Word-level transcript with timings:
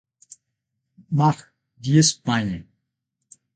Mar 1.17 1.37
de 1.79 1.99
Espanha 1.99 2.65